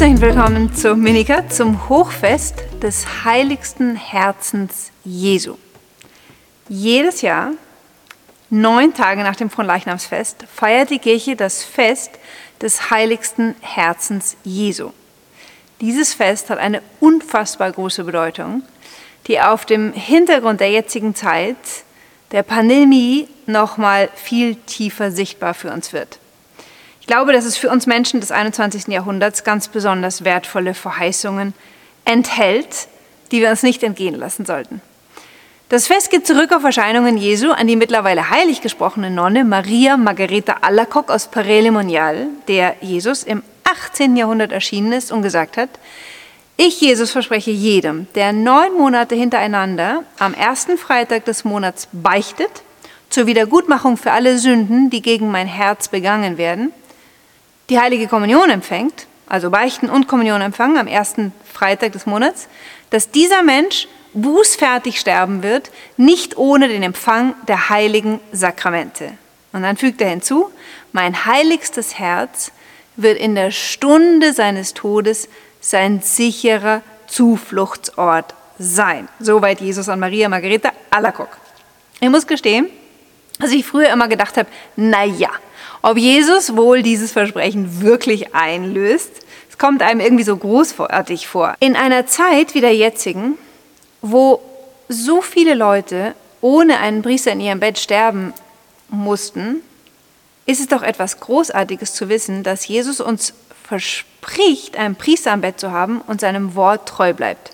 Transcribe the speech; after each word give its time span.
Herzlich 0.00 0.22
willkommen 0.22 0.74
zu 0.74 0.96
Minika, 0.96 1.46
zum 1.50 1.90
Hochfest 1.90 2.54
des 2.82 3.22
heiligsten 3.22 3.96
Herzens 3.96 4.92
Jesu. 5.04 5.58
Jedes 6.70 7.20
Jahr, 7.20 7.50
neun 8.48 8.94
Tage 8.94 9.22
nach 9.22 9.36
dem 9.36 9.50
Fronleichnamsfest, 9.50 10.46
feiert 10.50 10.88
die 10.88 11.00
Kirche 11.00 11.36
das 11.36 11.62
Fest 11.62 12.12
des 12.62 12.90
heiligsten 12.90 13.54
Herzens 13.60 14.38
Jesu. 14.42 14.92
Dieses 15.82 16.14
Fest 16.14 16.48
hat 16.48 16.58
eine 16.58 16.80
unfassbar 17.00 17.70
große 17.70 18.02
Bedeutung, 18.04 18.62
die 19.26 19.38
auf 19.38 19.66
dem 19.66 19.92
Hintergrund 19.92 20.60
der 20.60 20.70
jetzigen 20.70 21.14
Zeit, 21.14 21.58
der 22.32 22.42
Pandemie, 22.42 23.28
nochmal 23.44 24.08
viel 24.14 24.54
tiefer 24.54 25.10
sichtbar 25.10 25.52
für 25.52 25.70
uns 25.70 25.92
wird. 25.92 26.18
Ich 27.10 27.16
glaube, 27.16 27.32
dass 27.32 27.44
es 27.44 27.56
für 27.56 27.70
uns 27.70 27.88
Menschen 27.88 28.20
des 28.20 28.30
21. 28.30 28.86
Jahrhunderts 28.86 29.42
ganz 29.42 29.66
besonders 29.66 30.22
wertvolle 30.22 30.74
Verheißungen 30.74 31.54
enthält, 32.04 32.86
die 33.32 33.40
wir 33.40 33.50
uns 33.50 33.64
nicht 33.64 33.82
entgehen 33.82 34.14
lassen 34.14 34.46
sollten. 34.46 34.80
Das 35.70 35.88
Fest 35.88 36.12
geht 36.12 36.24
zurück 36.24 36.52
auf 36.52 36.62
Erscheinungen 36.62 37.16
Jesu 37.16 37.50
an 37.50 37.66
die 37.66 37.74
mittlerweile 37.74 38.30
heilig 38.30 38.60
gesprochene 38.60 39.10
Nonne 39.10 39.42
Maria 39.42 39.96
Margareta 39.96 40.58
Alacoque 40.60 41.12
aus 41.12 41.26
Paray-le-Monial, 41.26 42.28
der 42.46 42.76
Jesus 42.80 43.24
im 43.24 43.42
18. 43.64 44.14
Jahrhundert 44.14 44.52
erschienen 44.52 44.92
ist 44.92 45.10
und 45.10 45.22
gesagt 45.22 45.56
hat, 45.56 45.70
ich, 46.56 46.80
Jesus, 46.80 47.10
verspreche 47.10 47.50
jedem, 47.50 48.06
der 48.14 48.32
neun 48.32 48.74
Monate 48.78 49.16
hintereinander 49.16 50.04
am 50.20 50.32
ersten 50.32 50.78
Freitag 50.78 51.24
des 51.24 51.42
Monats 51.42 51.88
beichtet, 51.90 52.62
zur 53.08 53.26
Wiedergutmachung 53.26 53.96
für 53.96 54.12
alle 54.12 54.38
Sünden, 54.38 54.90
die 54.90 55.02
gegen 55.02 55.32
mein 55.32 55.48
Herz 55.48 55.88
begangen 55.88 56.38
werden, 56.38 56.72
die 57.70 57.78
heilige 57.78 58.08
Kommunion 58.08 58.50
empfängt, 58.50 59.06
also 59.28 59.48
Beichten 59.50 59.88
und 59.88 60.08
Kommunion 60.08 60.42
empfangen 60.42 60.76
am 60.76 60.88
ersten 60.88 61.32
Freitag 61.50 61.92
des 61.92 62.04
Monats, 62.04 62.48
dass 62.90 63.10
dieser 63.10 63.42
Mensch 63.42 63.86
bußfertig 64.12 64.98
sterben 64.98 65.44
wird, 65.44 65.70
nicht 65.96 66.36
ohne 66.36 66.66
den 66.66 66.82
Empfang 66.82 67.34
der 67.46 67.70
heiligen 67.70 68.18
Sakramente. 68.32 69.12
Und 69.52 69.62
dann 69.62 69.76
fügt 69.76 70.00
er 70.00 70.10
hinzu, 70.10 70.50
mein 70.92 71.24
heiligstes 71.26 71.98
Herz 71.98 72.50
wird 72.96 73.18
in 73.18 73.36
der 73.36 73.52
Stunde 73.52 74.32
seines 74.32 74.74
Todes 74.74 75.28
sein 75.60 76.00
sicherer 76.02 76.82
Zufluchtsort 77.06 78.34
sein. 78.58 79.08
Soweit 79.20 79.60
Jesus 79.60 79.88
an 79.88 80.00
Maria 80.00 80.28
Margareta 80.28 80.72
Alacoque. 80.90 81.36
Ich 82.00 82.08
muss 82.08 82.26
gestehen, 82.26 82.68
dass 83.40 83.50
ich 83.52 83.66
früher 83.66 83.90
immer 83.90 84.08
gedacht 84.08 84.36
habe, 84.36 84.48
na 84.76 85.04
ja, 85.04 85.30
ob 85.82 85.96
Jesus 85.96 86.56
wohl 86.56 86.82
dieses 86.82 87.12
Versprechen 87.12 87.80
wirklich 87.82 88.34
einlöst, 88.34 89.10
es 89.48 89.58
kommt 89.58 89.82
einem 89.82 90.00
irgendwie 90.00 90.24
so 90.24 90.36
großartig 90.36 91.26
vor. 91.26 91.54
In 91.60 91.74
einer 91.74 92.06
Zeit 92.06 92.54
wie 92.54 92.60
der 92.60 92.74
jetzigen, 92.74 93.38
wo 94.02 94.40
so 94.88 95.22
viele 95.22 95.54
Leute 95.54 96.14
ohne 96.40 96.78
einen 96.78 97.02
Priester 97.02 97.32
in 97.32 97.40
ihrem 97.40 97.60
Bett 97.60 97.78
sterben 97.78 98.32
mussten, 98.88 99.62
ist 100.46 100.60
es 100.60 100.68
doch 100.68 100.82
etwas 100.82 101.20
Großartiges 101.20 101.94
zu 101.94 102.08
wissen, 102.08 102.42
dass 102.42 102.66
Jesus 102.66 103.00
uns 103.00 103.34
verspricht, 103.62 104.76
einen 104.76 104.96
Priester 104.96 105.32
am 105.32 105.42
Bett 105.42 105.60
zu 105.60 105.70
haben 105.70 106.00
und 106.06 106.20
seinem 106.20 106.54
Wort 106.54 106.88
treu 106.88 107.12
bleibt. 107.12 107.52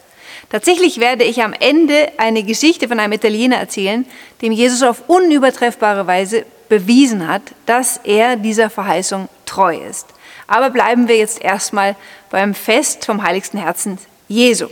Tatsächlich 0.51 1.01
werde 1.01 1.25
ich 1.25 1.43
am 1.43 1.53
Ende 1.53 2.13
eine 2.19 2.45
Geschichte 2.45 2.89
von 2.89 3.01
einem 3.01 3.13
Italiener 3.13 3.57
erzählen, 3.57 4.07
dem 4.43 4.53
Jesus 4.53 4.83
auf 4.83 5.09
unübertreffbare 5.09 6.07
Weise 6.07 6.47
bewiesen 6.69 7.27
hat, 7.27 7.43
dass 7.67 8.01
er 8.05 8.37
dieser 8.37 8.71
Verheißung 8.71 9.29
treu 9.45 9.77
ist. 9.77 10.07
Aber 10.47 10.71
bleiben 10.71 11.09
wir 11.09 11.17
jetzt 11.17 11.43
erstmal 11.43 11.97
beim 12.31 12.55
Fest 12.55 13.05
vom 13.05 13.23
heiligsten 13.23 13.61
Herzen 13.61 13.99
Jesu. 14.29 14.69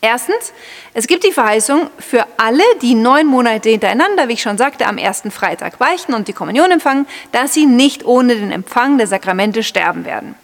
Erstens, 0.00 0.52
es 0.92 1.06
gibt 1.06 1.24
die 1.24 1.32
Verheißung 1.32 1.88
für 1.98 2.26
alle, 2.36 2.62
die 2.82 2.94
neun 2.94 3.26
Monate 3.26 3.70
hintereinander, 3.70 4.28
wie 4.28 4.34
ich 4.34 4.42
schon 4.42 4.58
sagte, 4.58 4.86
am 4.86 4.98
ersten 4.98 5.30
Freitag 5.30 5.78
beichten 5.78 6.12
und 6.12 6.28
die 6.28 6.34
Kommunion 6.34 6.70
empfangen, 6.70 7.06
dass 7.32 7.54
sie 7.54 7.64
nicht 7.64 8.04
ohne 8.04 8.36
den 8.36 8.52
Empfang 8.52 8.98
der 8.98 9.06
Sakramente 9.06 9.62
sterben 9.62 10.04
werden. 10.04 10.34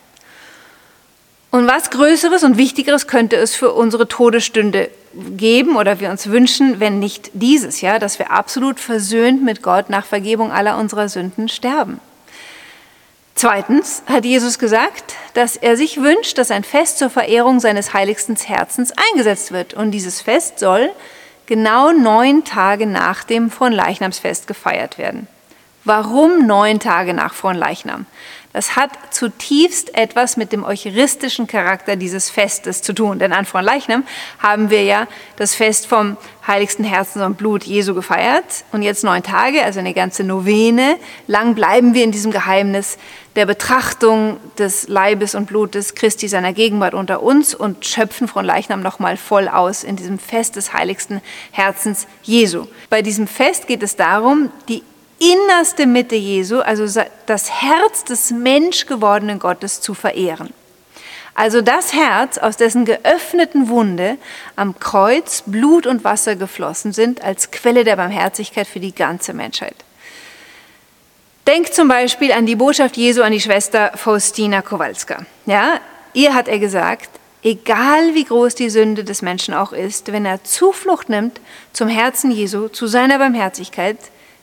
Und 1.51 1.67
was 1.67 1.91
Größeres 1.91 2.45
und 2.45 2.59
Wichtigeres 2.59 3.09
könnte 3.09 3.37
es 3.37 3.57
für 3.57 3.73
unsere 3.73 4.07
Todesstunde 4.07 4.89
geben 5.37 5.77
oder 5.77 5.99
wir 5.99 6.11
uns 6.11 6.29
wünschen, 6.29 6.79
wenn 6.79 7.01
nicht 7.01 7.31
dieses 7.35 7.81
Jahr, 7.81 7.99
dass 7.99 8.21
wir 8.21 8.31
absolut 8.31 8.79
versöhnt 8.79 9.43
mit 9.43 9.63
Gott 9.63 9.91
nach 9.91 10.05
Vergebung 10.05 10.53
aller 10.53 10.79
unserer 10.79 11.09
Sünden 11.09 11.49
sterben. 11.49 12.01
Zweitens 13.35 14.03
hat 14.07 14.25
Jesus 14.25 14.59
gesagt, 14.59 15.15
dass 15.35 15.57
er 15.57 15.77
sich 15.77 16.03
wünscht, 16.03 16.39
dass 16.39 16.51
ein 16.51 16.63
Fest 16.63 16.99
zur 16.99 17.11
Verehrung 17.11 17.59
seines 17.59 17.95
heiligsten 17.95 18.37
Herzens 18.37 18.93
eingesetzt 19.13 19.51
wird. 19.51 19.75
Und 19.75 19.91
dieses 19.93 20.21
Fest 20.21 20.59
soll 20.59 20.91
genau 21.47 21.91
neun 21.91 22.45
Tage 22.45 22.87
nach 22.87 23.25
dem 23.25 23.51
Fronleichnamsfest 23.51 24.47
gefeiert 24.47 24.99
werden. 24.99 25.27
Warum 25.85 26.47
neun 26.47 26.79
Tage 26.79 27.15
nach 27.15 27.33
Fronleichnam? 27.33 28.05
Das 28.53 28.75
hat 28.75 28.91
zutiefst 29.11 29.95
etwas 29.95 30.37
mit 30.37 30.51
dem 30.51 30.65
eucharistischen 30.65 31.47
Charakter 31.47 31.95
dieses 31.95 32.31
Festes 32.31 32.83
zu 32.83 32.93
tun. 32.93 33.21
Denn 33.21 33.33
an 33.33 33.45
Fronleichnam 33.45 34.05
haben 34.41 34.71
wir 34.71 34.83
ja 34.83 35.07
das 35.37 35.55
Fest 35.55 35.87
vom 35.87 36.17
heiligsten 36.45 36.85
Herzen 36.85 37.23
und 37.23 37.39
Blut 37.39 37.63
Jesu 37.63 37.95
gefeiert. 37.95 38.65
Und 38.73 38.83
jetzt 38.83 39.05
neun 39.05 39.23
Tage, 39.23 39.63
also 39.63 39.79
eine 39.79 39.95
ganze 39.95 40.25
Novene, 40.25 40.97
lang 41.29 41.55
bleiben 41.55 41.95
wir 41.95 42.03
in 42.03 42.11
diesem 42.11 42.33
Geheimnis 42.33 42.99
der 43.37 43.47
Betrachtung 43.47 44.39
des 44.59 44.89
Leibes 44.89 45.37
und 45.37 45.47
Blutes 45.47 45.95
Christi 45.95 46.27
seiner 46.27 46.53
Gegenwart 46.53 46.95
unter 46.95 47.23
uns 47.23 47.55
und 47.55 47.87
schöpfen 47.87 48.27
Fronleichnam 48.27 48.83
nochmal 48.83 49.17
voll 49.17 49.47
aus 49.49 49.85
in 49.85 49.95
diesem 49.95 50.19
Fest 50.19 50.57
des 50.57 50.73
heiligsten 50.73 51.21
Herzens 51.53 52.09
Jesu. 52.25 52.67
Bei 52.89 53.03
diesem 53.03 53.29
Fest 53.29 53.69
geht 53.69 53.85
es 53.85 53.95
darum, 53.95 54.51
die 54.69 54.83
innerste 55.21 55.87
Mitte 55.87 56.17
Jesu, 56.17 56.61
also 56.61 57.03
das 57.27 57.51
Herz 57.63 58.05
des 58.05 58.33
menschgewordenen 58.33 59.39
Gottes 59.39 59.81
zu 59.81 59.95
verehren. 59.95 60.53
Also 61.35 61.61
das 61.61 61.93
Herz, 61.93 62.39
aus 62.39 62.57
dessen 62.57 62.85
geöffneten 62.85 63.69
Wunde 63.69 64.19
am 64.57 64.79
Kreuz 64.81 65.45
Blut 65.47 65.87
und 65.87 66.03
Wasser 66.03 66.37
geflossen 66.37 66.93
sind, 66.93 67.23
als 67.23 67.51
Quelle 67.51 67.85
der 67.85 67.97
Barmherzigkeit 67.97 68.67
für 68.67 68.81
die 68.81 68.95
ganze 68.95 69.33
Menschheit. 69.33 69.77
Denkt 71.47 71.75
zum 71.75 71.89
Beispiel 71.89 72.33
an 72.33 72.47
die 72.47 72.57
Botschaft 72.57 72.97
Jesu 72.97 73.23
an 73.23 73.33
die 73.33 73.41
Schwester 73.41 73.93
Faustina 73.95 74.63
Kowalska. 74.63 75.25
Ja, 75.47 75.81
ihr 76.13 76.35
hat 76.35 76.49
er 76.49 76.59
gesagt, 76.59 77.09
egal 77.43 78.15
wie 78.15 78.25
groß 78.25 78.55
die 78.55 78.71
Sünde 78.71 79.05
des 79.05 79.23
Menschen 79.23 79.55
auch 79.55 79.73
ist, 79.73 80.13
wenn 80.13 80.27
er 80.27 80.45
Zuflucht 80.45 81.09
nimmt 81.09 81.41
zum 81.73 81.89
Herzen 81.89 82.31
Jesu, 82.31 82.69
zu 82.69 82.87
seiner 82.87 83.19
Barmherzigkeit, 83.19 83.99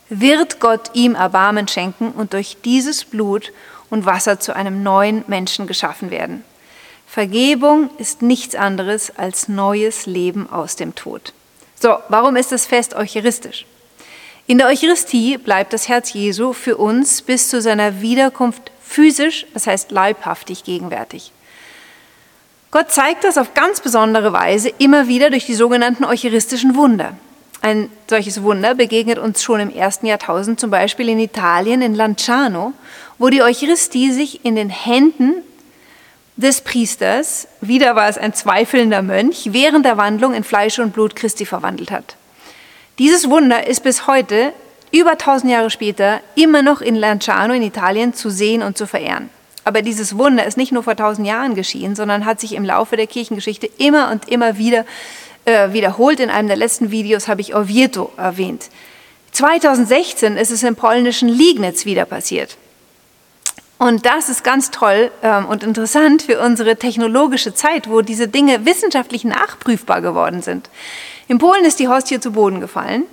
wird 0.08 0.60
Gott 0.60 0.90
ihm 0.94 1.14
Erbarmen 1.14 1.68
schenken 1.68 2.10
und 2.10 2.32
durch 2.32 2.56
dieses 2.64 3.04
Blut 3.04 3.52
und 3.90 4.06
Wasser 4.06 4.40
zu 4.40 4.54
einem 4.54 4.82
neuen 4.82 5.24
Menschen 5.26 5.66
geschaffen 5.66 6.10
werden. 6.10 6.44
Vergebung 7.06 7.90
ist 7.98 8.22
nichts 8.22 8.54
anderes 8.54 9.16
als 9.16 9.48
neues 9.48 10.06
Leben 10.06 10.50
aus 10.50 10.76
dem 10.76 10.94
Tod. 10.94 11.32
So, 11.80 11.96
warum 12.08 12.36
ist 12.36 12.52
das 12.52 12.66
Fest 12.66 12.94
eucharistisch? 12.94 13.64
In 14.46 14.58
der 14.58 14.66
Eucharistie 14.66 15.38
bleibt 15.38 15.72
das 15.72 15.88
Herz 15.88 16.12
Jesu 16.12 16.52
für 16.52 16.76
uns 16.76 17.22
bis 17.22 17.48
zu 17.48 17.60
seiner 17.60 18.00
Wiederkunft 18.00 18.72
physisch, 18.82 19.46
das 19.54 19.66
heißt 19.66 19.90
leibhaftig 19.90 20.64
gegenwärtig. 20.64 21.32
Gott 22.70 22.90
zeigt 22.90 23.24
das 23.24 23.38
auf 23.38 23.54
ganz 23.54 23.80
besondere 23.80 24.32
Weise 24.32 24.70
immer 24.78 25.08
wieder 25.08 25.30
durch 25.30 25.46
die 25.46 25.54
sogenannten 25.54 26.04
eucharistischen 26.04 26.76
Wunder. 26.76 27.16
Ein 27.60 27.90
solches 28.08 28.42
Wunder 28.42 28.74
begegnet 28.74 29.18
uns 29.18 29.42
schon 29.42 29.60
im 29.60 29.70
ersten 29.70 30.06
Jahrtausend, 30.06 30.60
zum 30.60 30.70
Beispiel 30.70 31.08
in 31.08 31.18
Italien, 31.18 31.82
in 31.82 31.94
Lanciano, 31.94 32.72
wo 33.18 33.28
die 33.30 33.42
Eucharistie 33.42 34.12
sich 34.12 34.44
in 34.44 34.54
den 34.54 34.70
Händen 34.70 35.42
des 36.36 36.60
Priesters, 36.60 37.48
wieder 37.60 37.96
war 37.96 38.08
es 38.08 38.16
ein 38.16 38.32
zweifelnder 38.32 39.02
Mönch, 39.02 39.48
während 39.50 39.84
der 39.84 39.96
Wandlung 39.96 40.34
in 40.34 40.44
Fleisch 40.44 40.78
und 40.78 40.92
Blut 40.92 41.16
Christi 41.16 41.44
verwandelt 41.44 41.90
hat. 41.90 42.14
Dieses 43.00 43.28
Wunder 43.28 43.66
ist 43.66 43.82
bis 43.82 44.06
heute, 44.06 44.52
über 44.92 45.18
tausend 45.18 45.50
Jahre 45.50 45.70
später, 45.70 46.20
immer 46.36 46.62
noch 46.62 46.80
in 46.80 46.94
Lanciano 46.94 47.54
in 47.54 47.62
Italien 47.62 48.14
zu 48.14 48.30
sehen 48.30 48.62
und 48.62 48.78
zu 48.78 48.86
verehren. 48.86 49.30
Aber 49.64 49.82
dieses 49.82 50.16
Wunder 50.16 50.46
ist 50.46 50.56
nicht 50.56 50.72
nur 50.72 50.82
vor 50.82 50.96
tausend 50.96 51.26
Jahren 51.26 51.54
geschehen, 51.54 51.94
sondern 51.94 52.24
hat 52.24 52.40
sich 52.40 52.54
im 52.54 52.64
Laufe 52.64 52.96
der 52.96 53.06
Kirchengeschichte 53.06 53.68
immer 53.76 54.10
und 54.10 54.28
immer 54.28 54.56
wieder 54.56 54.86
äh, 55.48 55.72
wiederholt. 55.72 56.20
In 56.20 56.30
einem 56.30 56.48
der 56.48 56.56
letzten 56.56 56.90
Videos 56.90 57.26
habe 57.26 57.40
ich 57.40 57.54
Oviedo 57.54 58.12
erwähnt. 58.16 58.68
2016 59.32 60.36
ist 60.36 60.50
es 60.50 60.62
im 60.62 60.76
polnischen 60.76 61.28
Liegnitz 61.28 61.84
wieder 61.84 62.04
passiert. 62.04 62.56
Und 63.78 64.06
das 64.06 64.28
ist 64.28 64.44
ganz 64.44 64.70
toll 64.70 65.10
ähm, 65.22 65.46
und 65.46 65.62
interessant 65.62 66.22
für 66.22 66.40
unsere 66.40 66.76
technologische 66.76 67.54
Zeit, 67.54 67.88
wo 67.88 68.02
diese 68.02 68.28
Dinge 68.28 68.66
wissenschaftlich 68.66 69.24
nachprüfbar 69.24 70.00
geworden 70.00 70.42
sind. 70.42 70.68
In 71.28 71.38
Polen 71.38 71.64
ist 71.64 71.78
die 71.78 71.88
Hostie 71.88 72.20
zu 72.20 72.32
Boden 72.32 72.60
gefallen 72.60 73.04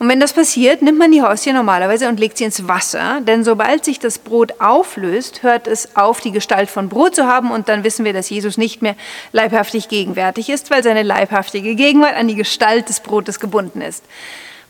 Und 0.00 0.08
wenn 0.08 0.18
das 0.18 0.32
passiert, 0.32 0.80
nimmt 0.80 0.98
man 0.98 1.12
die 1.12 1.20
Hostie 1.20 1.52
normalerweise 1.52 2.08
und 2.08 2.18
legt 2.18 2.38
sie 2.38 2.44
ins 2.44 2.66
Wasser, 2.66 3.20
denn 3.20 3.44
sobald 3.44 3.84
sich 3.84 3.98
das 3.98 4.16
Brot 4.16 4.54
auflöst, 4.58 5.42
hört 5.42 5.66
es 5.66 5.94
auf, 5.94 6.22
die 6.22 6.32
Gestalt 6.32 6.70
von 6.70 6.88
Brot 6.88 7.14
zu 7.14 7.26
haben 7.26 7.50
und 7.50 7.68
dann 7.68 7.84
wissen 7.84 8.06
wir, 8.06 8.14
dass 8.14 8.30
Jesus 8.30 8.56
nicht 8.56 8.80
mehr 8.80 8.96
leibhaftig 9.32 9.88
gegenwärtig 9.88 10.48
ist, 10.48 10.70
weil 10.70 10.82
seine 10.82 11.02
leibhaftige 11.02 11.74
Gegenwart 11.74 12.16
an 12.16 12.28
die 12.28 12.34
Gestalt 12.34 12.88
des 12.88 13.00
Brotes 13.00 13.40
gebunden 13.40 13.82
ist. 13.82 14.02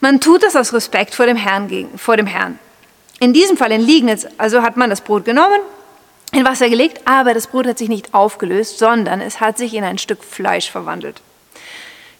Man 0.00 0.21
tut 0.21 0.43
das 0.43 0.56
aus 0.56 0.73
Respekt 0.73 1.15
vor 1.15 1.27
dem 1.27 1.37
Herrn. 1.37 1.88
Vor 1.94 2.17
dem 2.17 2.27
Herrn. 2.27 2.59
In 3.21 3.32
diesem 3.32 3.56
Fall 3.56 3.71
in 3.71 3.82
Liegnitz, 3.82 4.27
also 4.37 4.62
hat 4.62 4.77
man 4.77 4.91
das 4.91 5.00
Brot 5.00 5.25
genommen, 5.25 5.61
in 6.32 6.44
Wasser 6.44 6.69
gelegt, 6.69 7.03
aber 7.05 7.35
das 7.35 7.47
Brot 7.47 7.69
hat 7.69 7.79
sich 7.79 7.88
nicht 7.88 8.15
aufgelöst, 8.15 8.81
sondern 8.81 9.21
es 9.21 9.38
hat 9.38 9.59
sich 9.59 9.75
in 9.75 9.85
ein 9.85 9.99
Stück 9.99 10.25
Fleisch 10.25 10.73
verwandelt. 10.73 11.23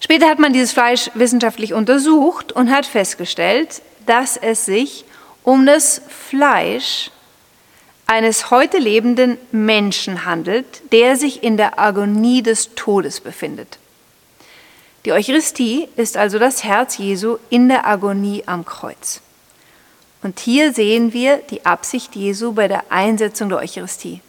Später 0.01 0.29
hat 0.29 0.39
man 0.39 0.53
dieses 0.53 0.73
Fleisch 0.73 1.11
wissenschaftlich 1.15 1.75
untersucht 1.75 2.53
und 2.53 2.71
hat 2.71 2.87
festgestellt, 2.87 3.83
dass 4.07 4.37
es 4.37 4.65
sich 4.65 5.05
um 5.45 5.67
das 5.67 6.01
Fleisch 6.09 7.11
eines 8.07 8.51
heute 8.51 8.79
lebenden 8.79 9.39
Menschen 9.53 10.25
handelt, 10.25 10.91
der 10.91 11.17
sich 11.17 11.45
in 11.45 11.57
der 11.57 11.79
Agonie 11.79 12.43
des 12.43 12.75
Todes 12.75 13.21
befindet. 13.21 13.79
Die 15.05 15.13
Eucharistie 15.13 15.89
ist 15.97 16.17
also 16.17 16.39
das 16.39 16.65
Herz 16.65 16.99
Jesu 16.99 17.39
in 17.51 17.69
der 17.69 17.87
Agonie 17.87 18.43
am 18.47 18.65
Kreuz. 18.65 19.21
Und 20.23 20.41
hier 20.41 20.75
sehen 20.75 21.13
wir 21.13 21.39
die 21.39 21.65
Absicht 21.65 22.17
Jesu 22.17 22.53
bei 22.53 22.69
der 22.69 22.85
Einsetzung 22.91 23.49
der 23.49 23.59
Eucharistie. 23.59 24.21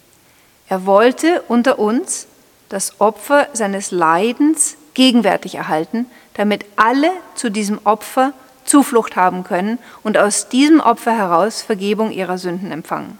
Er 0.69 0.85
wollte 0.85 1.41
unter 1.47 1.79
uns 1.79 2.27
das 2.69 3.01
Opfer 3.01 3.49
seines 3.51 3.91
Leidens 3.91 4.77
gegenwärtig 4.93 5.55
erhalten, 5.55 6.05
damit 6.33 6.65
alle 6.75 7.11
zu 7.35 7.49
diesem 7.49 7.79
Opfer 7.83 8.33
Zuflucht 8.65 9.15
haben 9.15 9.43
können 9.43 9.79
und 10.03 10.17
aus 10.17 10.49
diesem 10.49 10.79
Opfer 10.79 11.17
heraus 11.17 11.61
Vergebung 11.61 12.11
ihrer 12.11 12.37
Sünden 12.37 12.71
empfangen. 12.71 13.19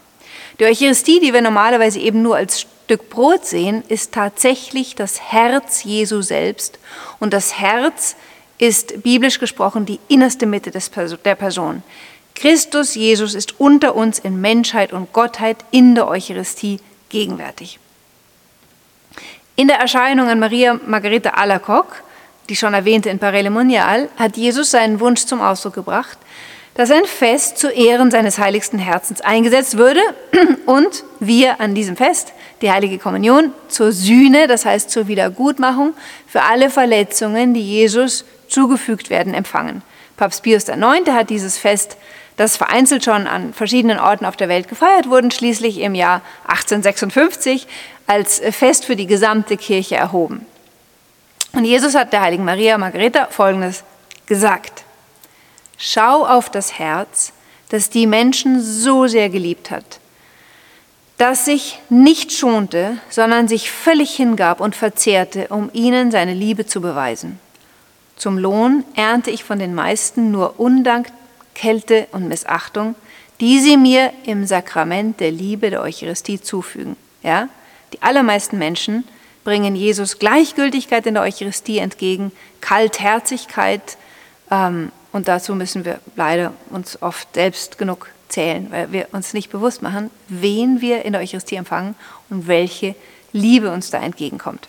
Die 0.58 0.64
Eucharistie, 0.64 1.20
die 1.20 1.32
wir 1.32 1.42
normalerweise 1.42 1.98
eben 1.98 2.22
nur 2.22 2.36
als 2.36 2.60
Stück 2.60 3.10
Brot 3.10 3.44
sehen, 3.44 3.82
ist 3.88 4.12
tatsächlich 4.12 4.94
das 4.94 5.20
Herz 5.20 5.84
Jesu 5.84 6.22
selbst 6.22 6.78
und 7.20 7.32
das 7.32 7.58
Herz 7.58 8.16
ist 8.58 9.02
biblisch 9.02 9.40
gesprochen 9.40 9.86
die 9.86 9.98
innerste 10.08 10.46
Mitte 10.46 10.70
der 10.70 11.34
Person. 11.34 11.82
Christus 12.34 12.94
Jesus 12.94 13.34
ist 13.34 13.60
unter 13.60 13.94
uns 13.94 14.18
in 14.18 14.40
Menschheit 14.40 14.92
und 14.92 15.12
Gottheit 15.12 15.58
in 15.70 15.94
der 15.94 16.08
Eucharistie 16.08 16.80
gegenwärtig. 17.08 17.78
In 19.54 19.68
der 19.68 19.76
Erscheinung 19.76 20.28
an 20.28 20.38
Maria 20.38 20.80
Margareta 20.86 21.30
Alacoque, 21.30 22.02
die 22.48 22.56
schon 22.56 22.72
erwähnte 22.72 23.10
in 23.10 23.18
Parelemonial, 23.18 24.08
hat 24.16 24.38
Jesus 24.38 24.70
seinen 24.70 24.98
Wunsch 24.98 25.26
zum 25.26 25.42
Ausdruck 25.42 25.74
gebracht, 25.74 26.16
dass 26.74 26.90
ein 26.90 27.04
Fest 27.04 27.58
zu 27.58 27.68
Ehren 27.68 28.10
seines 28.10 28.38
heiligsten 28.38 28.78
Herzens 28.78 29.20
eingesetzt 29.20 29.76
würde 29.76 30.00
und 30.66 31.04
wir 31.20 31.60
an 31.60 31.74
diesem 31.74 31.96
Fest 31.96 32.32
die 32.62 32.70
heilige 32.70 32.96
Kommunion 32.96 33.52
zur 33.68 33.92
Sühne, 33.92 34.46
das 34.46 34.64
heißt 34.64 34.90
zur 34.90 35.06
Wiedergutmachung 35.06 35.92
für 36.26 36.42
alle 36.42 36.70
Verletzungen, 36.70 37.52
die 37.52 37.60
Jesus 37.60 38.24
zugefügt 38.48 39.10
werden, 39.10 39.34
empfangen. 39.34 39.82
Papst 40.16 40.42
Pius 40.42 40.66
IX. 40.66 41.10
hat 41.10 41.28
dieses 41.28 41.58
Fest 41.58 41.98
das 42.36 42.56
vereinzelt 42.56 43.04
schon 43.04 43.26
an 43.26 43.52
verschiedenen 43.52 43.98
Orten 43.98 44.24
auf 44.24 44.36
der 44.36 44.48
Welt 44.48 44.68
gefeiert 44.68 45.08
wurde, 45.08 45.30
schließlich 45.30 45.78
im 45.78 45.94
Jahr 45.94 46.22
1856 46.46 47.66
als 48.06 48.40
Fest 48.50 48.84
für 48.84 48.96
die 48.96 49.06
gesamte 49.06 49.56
Kirche 49.56 49.96
erhoben. 49.96 50.46
Und 51.52 51.64
Jesus 51.64 51.94
hat 51.94 52.12
der 52.12 52.22
heiligen 52.22 52.44
Maria 52.44 52.78
Margareta 52.78 53.28
Folgendes 53.30 53.84
gesagt. 54.26 54.84
Schau 55.76 56.24
auf 56.24 56.48
das 56.48 56.78
Herz, 56.78 57.32
das 57.68 57.90
die 57.90 58.06
Menschen 58.06 58.62
so 58.62 59.06
sehr 59.06 59.28
geliebt 59.28 59.70
hat, 59.70 59.98
das 61.18 61.44
sich 61.44 61.78
nicht 61.88 62.32
schonte, 62.32 62.98
sondern 63.08 63.48
sich 63.48 63.70
völlig 63.70 64.14
hingab 64.14 64.60
und 64.60 64.74
verzehrte, 64.74 65.48
um 65.48 65.70
ihnen 65.72 66.10
seine 66.10 66.34
Liebe 66.34 66.66
zu 66.66 66.80
beweisen. 66.80 67.38
Zum 68.16 68.38
Lohn 68.38 68.84
ernte 68.94 69.30
ich 69.30 69.44
von 69.44 69.58
den 69.58 69.74
meisten 69.74 70.30
nur 70.30 70.60
Undank, 70.60 71.08
Kälte 71.54 72.06
und 72.12 72.28
Missachtung, 72.28 72.94
die 73.40 73.58
sie 73.58 73.76
mir 73.76 74.12
im 74.24 74.46
Sakrament 74.46 75.20
der 75.20 75.30
Liebe 75.30 75.70
der 75.70 75.82
Eucharistie 75.82 76.40
zufügen. 76.40 76.96
Ja? 77.22 77.48
Die 77.92 78.02
allermeisten 78.02 78.58
Menschen 78.58 79.04
bringen 79.44 79.74
Jesus 79.74 80.18
Gleichgültigkeit 80.18 81.06
in 81.06 81.14
der 81.14 81.24
Eucharistie 81.24 81.78
entgegen, 81.78 82.32
Kaltherzigkeit, 82.60 83.96
ähm, 84.50 84.92
und 85.12 85.28
dazu 85.28 85.54
müssen 85.54 85.84
wir 85.84 86.00
leider 86.16 86.54
uns 86.70 87.00
oft 87.02 87.34
selbst 87.34 87.78
genug 87.78 88.08
zählen, 88.28 88.68
weil 88.70 88.92
wir 88.92 89.08
uns 89.12 89.34
nicht 89.34 89.50
bewusst 89.50 89.82
machen, 89.82 90.10
wen 90.28 90.80
wir 90.80 91.04
in 91.04 91.12
der 91.12 91.20
Eucharistie 91.20 91.56
empfangen 91.56 91.94
und 92.30 92.48
welche 92.48 92.94
Liebe 93.32 93.70
uns 93.70 93.90
da 93.90 93.98
entgegenkommt. 93.98 94.68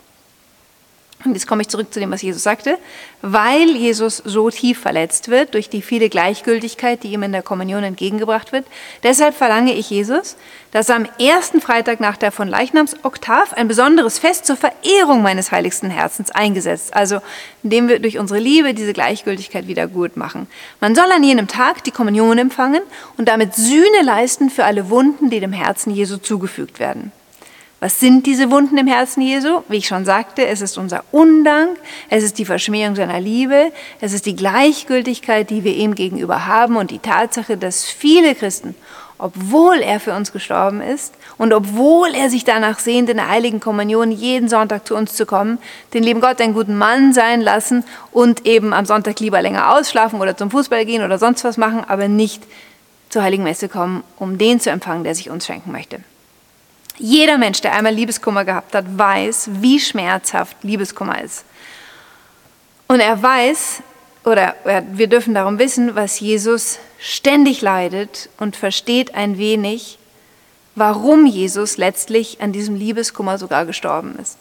Und 1.25 1.33
jetzt 1.33 1.47
komme 1.47 1.61
ich 1.61 1.69
zurück 1.69 1.93
zu 1.93 1.99
dem, 1.99 2.11
was 2.11 2.21
Jesus 2.21 2.43
sagte. 2.43 2.77
Weil 3.21 3.69
Jesus 3.69 4.17
so 4.17 4.49
tief 4.49 4.79
verletzt 4.79 5.29
wird 5.29 5.53
durch 5.53 5.69
die 5.69 5.81
viele 5.81 6.09
Gleichgültigkeit, 6.09 7.03
die 7.03 7.13
ihm 7.13 7.23
in 7.23 7.31
der 7.31 7.41
Kommunion 7.41 7.83
entgegengebracht 7.83 8.51
wird, 8.51 8.65
deshalb 9.03 9.35
verlange 9.35 9.73
ich 9.73 9.89
Jesus, 9.89 10.35
dass 10.71 10.89
am 10.89 11.07
ersten 11.19 11.61
Freitag 11.61 11.99
nach 11.99 12.17
der 12.17 12.31
von 12.31 12.47
Leichnams 12.47 12.97
Oktav 13.03 13.53
ein 13.53 13.67
besonderes 13.67 14.19
Fest 14.19 14.45
zur 14.45 14.57
Verehrung 14.57 15.21
meines 15.21 15.51
heiligsten 15.51 15.89
Herzens 15.89 16.31
eingesetzt, 16.31 16.93
also 16.93 17.19
indem 17.63 17.87
wir 17.87 17.99
durch 17.99 18.17
unsere 18.17 18.39
Liebe 18.39 18.73
diese 18.73 18.93
Gleichgültigkeit 18.93 19.67
wieder 19.67 19.87
gut 19.87 20.17
machen. 20.17 20.47
Man 20.81 20.95
soll 20.95 21.11
an 21.11 21.23
jenem 21.23 21.47
Tag 21.47 21.83
die 21.83 21.91
Kommunion 21.91 22.37
empfangen 22.37 22.81
und 23.17 23.29
damit 23.29 23.55
Sühne 23.55 24.03
leisten 24.03 24.49
für 24.49 24.65
alle 24.65 24.89
Wunden, 24.89 25.29
die 25.29 25.39
dem 25.39 25.53
Herzen 25.53 25.91
Jesu 25.91 26.17
zugefügt 26.17 26.79
werden. 26.79 27.11
Was 27.83 27.99
sind 27.99 28.25
diese 28.27 28.49
Wunden 28.49 28.77
im 28.77 28.87
Herzen 28.87 29.19
Jesu? 29.19 29.61
Wie 29.67 29.75
ich 29.75 29.87
schon 29.87 30.05
sagte, 30.05 30.47
es 30.47 30.61
ist 30.61 30.77
unser 30.77 31.03
Undank, 31.11 31.77
es 32.09 32.23
ist 32.23 32.37
die 32.37 32.45
Verschmähung 32.45 32.95
seiner 32.95 33.19
Liebe, 33.19 33.73
es 33.99 34.13
ist 34.13 34.25
die 34.25 34.37
Gleichgültigkeit, 34.37 35.49
die 35.49 35.65
wir 35.65 35.75
ihm 35.75 35.93
gegenüber 35.93 36.45
haben 36.45 36.77
und 36.77 36.91
die 36.91 36.99
Tatsache, 36.99 37.57
dass 37.57 37.83
viele 37.83 38.35
Christen, 38.35 38.73
obwohl 39.17 39.79
er 39.81 39.99
für 39.99 40.13
uns 40.13 40.31
gestorben 40.31 40.79
ist 40.79 41.13
und 41.37 41.51
obwohl 41.51 42.15
er 42.15 42.29
sich 42.29 42.45
danach 42.45 42.79
sehnt, 42.79 43.09
in 43.09 43.17
der 43.17 43.27
heiligen 43.27 43.59
Kommunion 43.59 44.11
jeden 44.11 44.47
Sonntag 44.47 44.87
zu 44.87 44.95
uns 44.95 45.15
zu 45.15 45.25
kommen, 45.25 45.57
den 45.93 46.03
lieben 46.03 46.21
Gott 46.21 46.39
einen 46.39 46.53
guten 46.53 46.77
Mann 46.77 47.11
sein 47.11 47.41
lassen 47.41 47.83
und 48.13 48.45
eben 48.45 48.71
am 48.71 48.85
Sonntag 48.85 49.19
lieber 49.19 49.41
länger 49.41 49.75
ausschlafen 49.75 50.21
oder 50.21 50.37
zum 50.37 50.51
Fußball 50.51 50.85
gehen 50.85 51.03
oder 51.03 51.19
sonst 51.19 51.43
was 51.43 51.57
machen, 51.57 51.83
aber 51.85 52.07
nicht 52.07 52.43
zur 53.09 53.23
heiligen 53.23 53.43
Messe 53.43 53.67
kommen, 53.67 54.05
um 54.17 54.37
den 54.37 54.61
zu 54.61 54.69
empfangen, 54.69 55.03
der 55.03 55.15
sich 55.15 55.29
uns 55.29 55.45
schenken 55.45 55.73
möchte. 55.73 55.99
Jeder 56.97 57.37
Mensch, 57.37 57.61
der 57.61 57.73
einmal 57.73 57.93
Liebeskummer 57.93 58.45
gehabt 58.45 58.75
hat, 58.75 58.85
weiß, 58.97 59.49
wie 59.61 59.79
schmerzhaft 59.79 60.57
Liebeskummer 60.63 61.21
ist. 61.21 61.43
Und 62.87 62.99
er 62.99 63.21
weiß, 63.21 63.81
oder 64.25 64.55
wir 64.93 65.07
dürfen 65.07 65.33
darum 65.33 65.59
wissen, 65.59 65.95
was 65.95 66.19
Jesus 66.19 66.79
ständig 66.99 67.61
leidet 67.61 68.29
und 68.37 68.55
versteht 68.55 69.15
ein 69.15 69.37
wenig, 69.37 69.97
warum 70.75 71.25
Jesus 71.25 71.77
letztlich 71.77 72.41
an 72.41 72.51
diesem 72.51 72.75
Liebeskummer 72.75 73.37
sogar 73.37 73.65
gestorben 73.65 74.17
ist. 74.21 74.37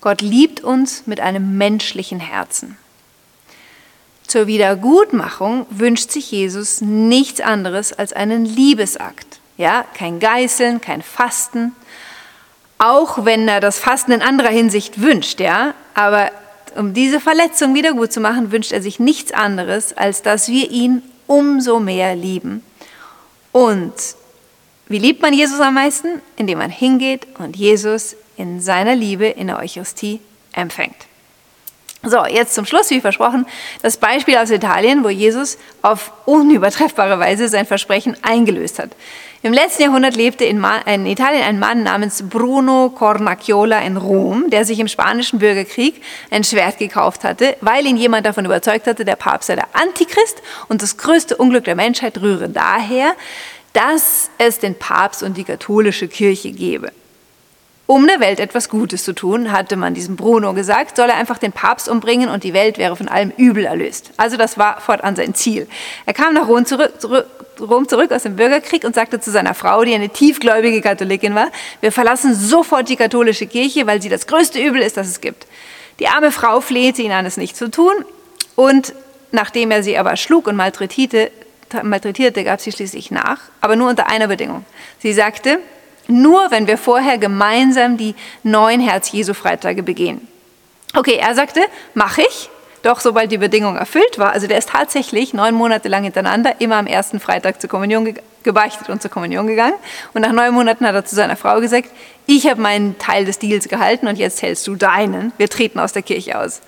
Gott 0.00 0.22
liebt 0.22 0.60
uns 0.60 1.06
mit 1.06 1.20
einem 1.20 1.56
menschlichen 1.56 2.20
Herzen. 2.20 2.76
Zur 4.26 4.46
Wiedergutmachung 4.46 5.66
wünscht 5.70 6.10
sich 6.10 6.30
Jesus 6.30 6.80
nichts 6.80 7.40
anderes 7.40 7.92
als 7.92 8.12
einen 8.12 8.44
Liebesakt. 8.44 9.40
Ja, 9.56 9.84
kein 9.94 10.18
Geißeln, 10.18 10.80
kein 10.80 11.02
Fasten. 11.02 11.72
Auch 12.78 13.24
wenn 13.24 13.48
er 13.48 13.60
das 13.60 13.78
Fasten 13.78 14.12
in 14.12 14.22
anderer 14.22 14.48
Hinsicht 14.48 15.00
wünscht, 15.00 15.40
ja, 15.40 15.74
aber 15.94 16.30
um 16.76 16.92
diese 16.92 17.20
Verletzung 17.20 17.74
wieder 17.74 17.92
gut 17.92 18.12
zu 18.12 18.20
machen, 18.20 18.50
wünscht 18.50 18.72
er 18.72 18.82
sich 18.82 18.98
nichts 18.98 19.32
anderes, 19.32 19.96
als 19.96 20.22
dass 20.22 20.48
wir 20.48 20.70
ihn 20.70 21.02
umso 21.26 21.78
mehr 21.78 22.16
lieben. 22.16 22.64
Und 23.52 23.94
wie 24.88 24.98
liebt 24.98 25.22
man 25.22 25.32
Jesus 25.32 25.60
am 25.60 25.74
meisten? 25.74 26.20
Indem 26.36 26.58
man 26.58 26.70
hingeht 26.70 27.26
und 27.38 27.56
Jesus 27.56 28.16
in 28.36 28.60
seiner 28.60 28.96
Liebe 28.96 29.26
in 29.26 29.46
der 29.46 29.58
Eucharistie 29.58 30.20
empfängt. 30.52 30.96
So, 32.06 32.26
jetzt 32.26 32.54
zum 32.54 32.66
Schluss, 32.66 32.90
wie 32.90 33.00
versprochen, 33.00 33.46
das 33.80 33.96
Beispiel 33.96 34.36
aus 34.36 34.50
Italien, 34.50 35.04
wo 35.04 35.08
Jesus 35.08 35.56
auf 35.80 36.12
unübertreffbare 36.26 37.18
Weise 37.18 37.48
sein 37.48 37.66
Versprechen 37.66 38.16
eingelöst 38.22 38.78
hat. 38.78 38.90
Im 39.42 39.52
letzten 39.52 39.82
Jahrhundert 39.82 40.16
lebte 40.16 40.44
in, 40.44 40.64
in, 40.86 41.06
Italien 41.06 41.42
ein 41.42 41.58
Mann 41.58 41.82
namens 41.82 42.22
Bruno 42.28 42.90
Cornacchiola 42.90 43.80
in 43.80 43.96
Rom, 43.96 44.50
der 44.50 44.64
sich 44.64 44.78
im 44.80 44.88
Spanischen 44.88 45.38
Bürgerkrieg 45.38 46.02
ein 46.30 46.44
Schwert 46.44 46.78
gekauft 46.78 47.24
hatte, 47.24 47.56
weil 47.60 47.86
ihn 47.86 47.96
jemand 47.96 48.26
davon 48.26 48.44
überzeugt 48.44 48.86
hatte, 48.86 49.04
der 49.04 49.16
Papst 49.16 49.48
sei 49.48 49.56
der 49.56 49.68
Antichrist 49.74 50.42
und 50.68 50.82
das 50.82 50.96
größte 50.96 51.36
Unglück 51.36 51.64
der 51.64 51.74
Menschheit 51.74 52.20
rühre 52.20 52.48
daher, 52.48 53.14
dass 53.74 54.30
es 54.38 54.58
den 54.58 54.78
Papst 54.78 55.22
und 55.22 55.36
die 55.36 55.44
katholische 55.44 56.08
Kirche 56.08 56.50
gebe. 56.50 56.90
Um 57.86 58.06
der 58.06 58.18
Welt 58.18 58.40
etwas 58.40 58.70
Gutes 58.70 59.04
zu 59.04 59.12
tun, 59.12 59.52
hatte 59.52 59.76
man 59.76 59.92
diesem 59.92 60.16
Bruno 60.16 60.54
gesagt, 60.54 60.96
soll 60.96 61.10
er 61.10 61.16
einfach 61.16 61.36
den 61.36 61.52
Papst 61.52 61.86
umbringen 61.86 62.30
und 62.30 62.42
die 62.42 62.54
Welt 62.54 62.78
wäre 62.78 62.96
von 62.96 63.08
allem 63.08 63.30
Übel 63.36 63.66
erlöst. 63.66 64.10
Also 64.16 64.38
das 64.38 64.56
war 64.56 64.80
fortan 64.80 65.16
sein 65.16 65.34
Ziel. 65.34 65.66
Er 66.06 66.14
kam 66.14 66.32
nach 66.32 66.48
Rom 66.48 66.64
zurück, 66.64 66.98
zurück, 66.98 67.26
Rom 67.60 67.86
zurück 67.86 68.10
aus 68.10 68.22
dem 68.22 68.36
Bürgerkrieg 68.36 68.84
und 68.84 68.94
sagte 68.94 69.20
zu 69.20 69.30
seiner 69.30 69.52
Frau, 69.52 69.84
die 69.84 69.94
eine 69.94 70.08
tiefgläubige 70.08 70.80
Katholikin 70.80 71.34
war, 71.34 71.48
wir 71.82 71.92
verlassen 71.92 72.34
sofort 72.34 72.88
die 72.88 72.96
katholische 72.96 73.46
Kirche, 73.46 73.86
weil 73.86 74.00
sie 74.00 74.08
das 74.08 74.26
größte 74.26 74.58
Übel 74.58 74.80
ist, 74.80 74.96
das 74.96 75.08
es 75.08 75.20
gibt. 75.20 75.46
Die 75.98 76.08
arme 76.08 76.32
Frau 76.32 76.62
flehte 76.62 77.02
ihn 77.02 77.12
an, 77.12 77.26
es 77.26 77.36
nicht 77.36 77.54
zu 77.54 77.70
tun 77.70 77.92
und 78.56 78.94
nachdem 79.30 79.70
er 79.70 79.82
sie 79.82 79.98
aber 79.98 80.16
schlug 80.16 80.46
und 80.46 80.56
malträtierte, 80.56 81.30
malträtierte 81.82 82.44
gab 82.44 82.62
sie 82.62 82.72
schließlich 82.72 83.10
nach, 83.10 83.40
aber 83.60 83.76
nur 83.76 83.90
unter 83.90 84.06
einer 84.06 84.28
Bedingung. 84.28 84.64
Sie 85.00 85.12
sagte, 85.12 85.58
nur 86.08 86.50
wenn 86.50 86.66
wir 86.66 86.78
vorher 86.78 87.18
gemeinsam 87.18 87.96
die 87.96 88.14
neun 88.42 88.80
Herz-Jesu-Freitage 88.80 89.82
begehen. 89.82 90.26
Okay, 90.94 91.16
er 91.16 91.34
sagte, 91.34 91.60
mache 91.94 92.22
ich. 92.22 92.50
Doch 92.82 93.00
sobald 93.00 93.32
die 93.32 93.38
Bedingung 93.38 93.76
erfüllt 93.76 94.18
war, 94.18 94.32
also 94.32 94.46
der 94.46 94.58
ist 94.58 94.68
tatsächlich 94.68 95.32
neun 95.32 95.54
Monate 95.54 95.88
lang 95.88 96.04
hintereinander 96.04 96.56
immer 96.58 96.76
am 96.76 96.86
ersten 96.86 97.18
Freitag 97.18 97.60
zur 97.60 97.70
Kommunion 97.70 98.04
ge 98.04 98.14
gebeichtet 98.42 98.90
und 98.90 99.00
zur 99.00 99.10
Kommunion 99.10 99.46
gegangen. 99.46 99.72
Und 100.12 100.20
nach 100.20 100.32
neun 100.32 100.52
Monaten 100.52 100.86
hat 100.86 100.94
er 100.94 101.06
zu 101.06 101.14
seiner 101.14 101.34
Frau 101.34 101.60
gesagt, 101.60 101.88
ich 102.26 102.46
habe 102.46 102.60
meinen 102.60 102.98
Teil 102.98 103.24
des 103.24 103.38
Deals 103.38 103.68
gehalten 103.68 104.06
und 104.06 104.18
jetzt 104.18 104.42
hältst 104.42 104.66
du 104.66 104.76
deinen. 104.76 105.32
Wir 105.38 105.48
treten 105.48 105.80
aus 105.80 105.94
der 105.94 106.02
Kirche 106.02 106.38
aus. 106.38 106.60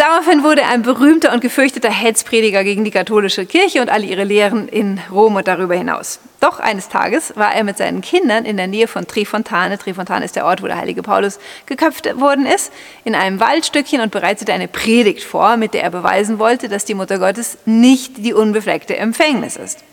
Daraufhin 0.00 0.42
wurde 0.42 0.64
ein 0.64 0.80
berühmter 0.80 1.30
und 1.30 1.42
gefürchteter 1.42 1.90
Hetzprediger 1.90 2.64
gegen 2.64 2.84
die 2.84 2.90
katholische 2.90 3.44
Kirche 3.44 3.82
und 3.82 3.90
alle 3.90 4.06
ihre 4.06 4.24
Lehren 4.24 4.66
in 4.66 4.98
Rom 5.12 5.36
und 5.36 5.46
darüber 5.46 5.74
hinaus. 5.74 6.20
Doch 6.40 6.58
eines 6.58 6.88
Tages 6.88 7.34
war 7.36 7.54
er 7.54 7.64
mit 7.64 7.76
seinen 7.76 8.00
Kindern 8.00 8.46
in 8.46 8.56
der 8.56 8.66
Nähe 8.66 8.88
von 8.88 9.06
Trefontane, 9.06 9.76
Trefontane 9.76 10.24
ist 10.24 10.36
der 10.36 10.46
Ort, 10.46 10.62
wo 10.62 10.66
der 10.68 10.78
heilige 10.78 11.02
Paulus 11.02 11.38
geköpft 11.66 12.18
worden 12.18 12.46
ist, 12.46 12.72
in 13.04 13.14
einem 13.14 13.40
Waldstückchen 13.40 14.00
und 14.00 14.10
bereitete 14.10 14.54
eine 14.54 14.68
Predigt 14.68 15.22
vor, 15.22 15.58
mit 15.58 15.74
der 15.74 15.82
er 15.82 15.90
beweisen 15.90 16.38
wollte, 16.38 16.70
dass 16.70 16.86
die 16.86 16.94
Mutter 16.94 17.18
Gottes 17.18 17.58
nicht 17.66 18.24
die 18.24 18.32
unbefleckte 18.32 18.96
Empfängnis 18.96 19.56
ist. 19.56 19.84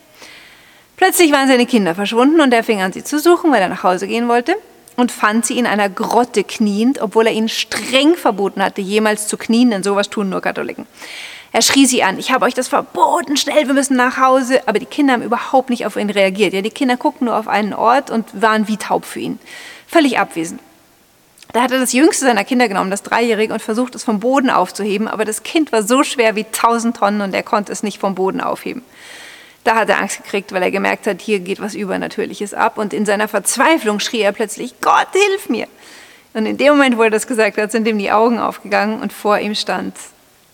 Plötzlich 0.95 1.33
waren 1.33 1.49
seine 1.49 1.65
Kinder 1.65 1.95
verschwunden 1.95 2.39
und 2.39 2.53
er 2.53 2.63
fing 2.63 2.81
an, 2.81 2.93
sie 2.93 3.03
zu 3.03 3.19
suchen, 3.19 3.51
weil 3.51 3.61
er 3.61 3.67
nach 3.67 3.83
Hause 3.83 4.07
gehen 4.07 4.29
wollte 4.29 4.55
und 4.97 5.11
fand 5.11 5.45
sie 5.45 5.57
in 5.57 5.67
einer 5.67 5.89
Grotte 5.89 6.43
kniend, 6.43 6.99
obwohl 6.99 7.27
er 7.27 7.33
ihnen 7.33 7.49
streng 7.49 8.15
verboten 8.15 8.61
hatte, 8.61 8.81
jemals 8.81 9.27
zu 9.27 9.37
knien, 9.37 9.69
denn 9.69 9.83
sowas 9.83 10.09
tun 10.09 10.29
nur 10.29 10.41
Katholiken. 10.41 10.85
Er 11.53 11.61
schrie 11.61 11.85
sie 11.85 12.03
an, 12.03 12.19
ich 12.19 12.31
habe 12.31 12.45
euch 12.45 12.53
das 12.53 12.67
verboten, 12.67 13.37
schnell, 13.37 13.67
wir 13.67 13.73
müssen 13.73 13.95
nach 13.95 14.17
Hause. 14.17 14.67
Aber 14.67 14.79
die 14.79 14.85
Kinder 14.85 15.13
haben 15.13 15.23
überhaupt 15.23 15.69
nicht 15.69 15.85
auf 15.85 15.95
ihn 15.95 16.09
reagiert. 16.09 16.53
Ja, 16.53 16.61
die 16.61 16.71
Kinder 16.71 16.97
guckten 16.97 17.25
nur 17.25 17.37
auf 17.37 17.47
einen 17.47 17.73
Ort 17.73 18.09
und 18.09 18.25
waren 18.41 18.67
wie 18.67 18.77
taub 18.77 19.05
für 19.05 19.19
ihn. 19.19 19.39
Völlig 19.87 20.19
abwesend. 20.19 20.59
Da 21.53 21.61
hat 21.61 21.71
er 21.71 21.79
das 21.79 21.93
jüngste 21.93 22.25
seiner 22.25 22.43
Kinder 22.43 22.67
genommen, 22.67 22.91
das 22.91 23.03
Dreijährige, 23.03 23.53
und 23.53 23.61
versucht, 23.61 23.95
es 23.95 24.03
vom 24.03 24.19
Boden 24.19 24.49
aufzuheben. 24.49 25.07
Aber 25.07 25.23
das 25.23 25.43
Kind 25.43 25.71
war 25.71 25.83
so 25.83 26.03
schwer 26.03 26.35
wie 26.35 26.43
tausend 26.51 26.97
Tonnen 26.97 27.21
und 27.21 27.33
er 27.33 27.43
konnte 27.43 27.71
es 27.71 27.83
nicht 27.83 27.99
vom 27.99 28.15
Boden 28.15 28.41
aufheben. 28.41 28.83
Da 29.67 29.75
hat 29.75 29.89
er 29.89 29.99
Angst 29.99 30.23
gekriegt, 30.23 30.53
weil 30.53 30.63
er 30.63 30.71
gemerkt 30.71 31.07
hat, 31.07 31.19
hier 31.19 31.41
geht 31.41 31.59
was 31.59 31.75
Übernatürliches 31.75 32.53
ab. 32.53 32.77
Und 32.77 32.93
in 32.93 33.05
seiner 33.05 33.27
Verzweiflung 33.27 33.99
schrie 33.99 34.21
er 34.21 34.31
plötzlich, 34.31 34.79
Gott, 34.79 35.09
hilf 35.11 35.49
mir! 35.49 35.67
Und 36.33 36.45
in 36.45 36.55
dem 36.55 36.69
Moment, 36.69 36.97
wo 36.97 37.03
er 37.03 37.09
das 37.09 37.27
gesagt 37.27 37.57
hat, 37.57 37.69
sind 37.73 37.85
ihm 37.85 37.99
die 37.99 38.09
Augen 38.09 38.39
aufgegangen 38.39 39.01
und 39.01 39.11
vor 39.11 39.39
ihm 39.39 39.55
stand 39.55 39.93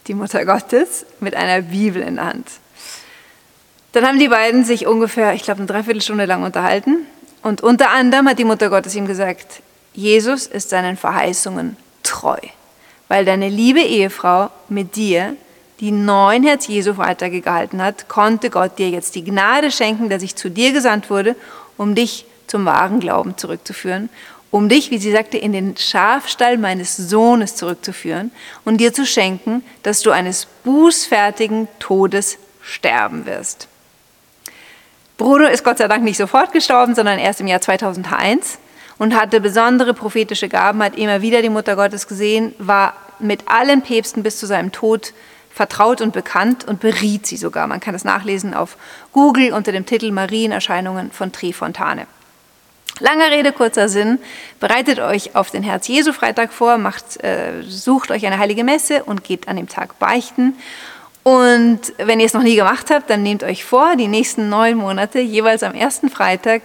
die 0.07 0.15
Mutter 0.15 0.45
Gottes 0.45 1.05
mit 1.19 1.35
einer 1.35 1.61
Bibel 1.61 2.01
in 2.01 2.15
der 2.15 2.25
Hand. 2.25 2.47
Dann 3.91 4.07
haben 4.07 4.17
die 4.17 4.29
beiden 4.29 4.65
sich 4.65 4.87
ungefähr, 4.87 5.35
ich 5.35 5.43
glaube, 5.43 5.59
eine 5.59 5.67
Dreiviertelstunde 5.67 6.25
lang 6.25 6.41
unterhalten. 6.41 7.05
Und 7.43 7.61
unter 7.61 7.91
anderem 7.91 8.27
hat 8.27 8.39
die 8.39 8.45
Mutter 8.45 8.71
Gottes 8.71 8.95
ihm 8.95 9.05
gesagt, 9.05 9.61
Jesus 9.93 10.47
ist 10.47 10.71
seinen 10.71 10.97
Verheißungen 10.97 11.77
treu, 12.01 12.39
weil 13.09 13.25
deine 13.25 13.49
liebe 13.49 13.81
Ehefrau 13.81 14.49
mit 14.69 14.95
dir 14.95 15.35
die 15.83 15.91
neun 15.91 16.43
Herz 16.43 16.67
Jesu 16.67 16.95
weitergehalten 16.95 17.81
hat, 17.81 18.07
konnte 18.07 18.49
Gott 18.49 18.79
dir 18.79 18.89
jetzt 18.89 19.15
die 19.15 19.23
Gnade 19.25 19.69
schenken, 19.69 20.07
dass 20.07 20.23
ich 20.23 20.37
zu 20.37 20.49
dir 20.49 20.71
gesandt 20.71 21.09
wurde, 21.09 21.35
um 21.75 21.93
dich 21.93 22.25
zum 22.47 22.63
wahren 22.63 23.01
Glauben 23.01 23.37
zurückzuführen, 23.37 24.07
um 24.49 24.69
dich, 24.69 24.91
wie 24.91 24.97
sie 24.97 25.11
sagte, 25.11 25.37
in 25.37 25.51
den 25.51 25.75
Schafstall 25.75 26.57
meines 26.57 26.95
Sohnes 26.95 27.57
zurückzuführen 27.57 28.31
und 28.63 28.77
dir 28.77 28.93
zu 28.93 29.05
schenken, 29.05 29.61
dass 29.83 29.99
du 29.99 30.11
eines 30.11 30.47
bußfertigen 30.63 31.67
Todes 31.79 32.37
sterben 32.61 33.25
wirst. 33.25 33.67
Bruno 35.17 35.47
ist 35.47 35.65
Gott 35.65 35.79
sei 35.79 35.89
Dank 35.89 36.05
nicht 36.05 36.15
sofort 36.15 36.53
gestorben, 36.53 36.95
sondern 36.95 37.19
erst 37.19 37.41
im 37.41 37.47
Jahr 37.47 37.59
2001 37.59 38.57
und 38.99 39.19
hatte 39.19 39.41
besondere 39.41 39.93
prophetische 39.93 40.47
Gaben, 40.47 40.81
hat 40.81 40.97
immer 40.97 41.21
wieder 41.21 41.41
die 41.41 41.49
Mutter 41.49 41.75
Gottes 41.75 42.07
gesehen, 42.07 42.55
war 42.57 42.93
mit 43.19 43.49
allen 43.49 43.81
Päpsten 43.81 44.23
bis 44.23 44.39
zu 44.39 44.45
seinem 44.45 44.71
Tod 44.71 45.11
vertraut 45.53 46.01
und 46.01 46.13
bekannt 46.13 46.65
und 46.65 46.79
beriet 46.79 47.27
sie 47.27 47.37
sogar. 47.37 47.67
Man 47.67 47.79
kann 47.79 47.93
das 47.93 48.03
nachlesen 48.03 48.53
auf 48.53 48.75
Google 49.11 49.53
unter 49.53 49.71
dem 49.71 49.85
Titel 49.85 50.11
Marienerscheinungen 50.11 51.11
von 51.11 51.31
Trefontane. 51.31 52.07
Langer 52.99 53.31
Rede, 53.31 53.51
kurzer 53.51 53.89
Sinn. 53.89 54.19
Bereitet 54.59 54.99
euch 54.99 55.35
auf 55.35 55.51
den 55.51 55.63
Herz-Jesu-Freitag 55.63 56.53
vor, 56.53 56.77
macht, 56.77 57.23
äh, 57.23 57.63
sucht 57.67 58.11
euch 58.11 58.25
eine 58.25 58.37
heilige 58.37 58.63
Messe 58.63 59.03
und 59.03 59.23
geht 59.23 59.47
an 59.47 59.55
dem 59.55 59.67
Tag 59.67 59.97
beichten. 59.99 60.55
Und 61.23 61.79
wenn 61.97 62.19
ihr 62.19 62.25
es 62.25 62.33
noch 62.33 62.43
nie 62.43 62.55
gemacht 62.55 62.89
habt, 62.91 63.09
dann 63.09 63.23
nehmt 63.23 63.43
euch 63.43 63.63
vor, 63.63 63.95
die 63.95 64.07
nächsten 64.07 64.49
neun 64.49 64.77
Monate 64.77 65.19
jeweils 65.19 65.63
am 65.63 65.73
ersten 65.73 66.09
Freitag 66.09 66.63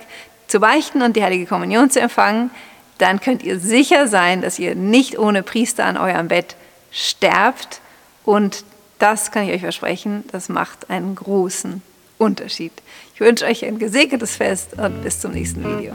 zu 0.49 0.61
beichten 0.61 1.03
und 1.03 1.17
die 1.17 1.23
heilige 1.23 1.47
Kommunion 1.47 1.91
zu 1.91 2.01
empfangen. 2.01 2.51
Dann 2.99 3.21
könnt 3.21 3.43
ihr 3.43 3.59
sicher 3.59 4.09
sein, 4.09 4.43
dass 4.43 4.59
ihr 4.59 4.75
nicht 4.75 5.19
ohne 5.19 5.43
Priester 5.43 5.85
an 5.85 5.97
eurem 5.97 6.29
Bett 6.29 6.57
sterbt 6.91 7.81
und 8.25 8.65
das 8.99 9.31
kann 9.31 9.45
ich 9.49 9.55
euch 9.55 9.61
versprechen, 9.61 10.25
das 10.33 10.49
macht 10.49 10.91
einen 10.91 11.15
großen 11.15 11.83
Unterschied. 12.19 12.73
Ich 13.15 13.21
wünsche 13.21 13.47
euch 13.47 13.65
ein 13.65 13.79
gesegnetes 13.79 14.37
Fest 14.37 14.75
und 14.79 15.03
bis 15.03 15.21
zum 15.21 15.33
nächsten 15.33 15.65
Video. 15.65 15.93